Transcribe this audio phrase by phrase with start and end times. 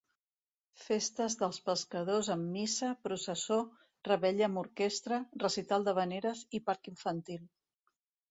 [0.83, 3.59] Festes dels Pescadors amb missa, processó,
[4.09, 7.47] revetlla amb orquestra, recital d'havaneres i parc infantil.